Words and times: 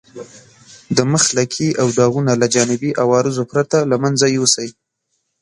د 0.95 0.97
مخ 1.11 1.23
لکې 1.37 1.67
او 1.81 1.87
داغونه 1.97 2.31
له 2.41 2.47
جانبي 2.55 2.91
عوارضو 3.01 3.43
پرته 3.51 3.77
له 3.91 3.95
منځه 4.03 4.25
یوسئ. 4.37 4.69